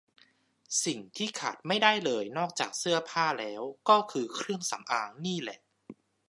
[0.85, 5.59] สิ่งที่ขาดไม่ได้เลยนอกจากเสื้อผ้าแล้วก็คือเครื่องสำอางนี่แหละ